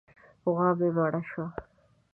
غوا 0.51 0.69
مې 0.77 0.89
مړه 0.95 1.21
شوه. 1.29 1.47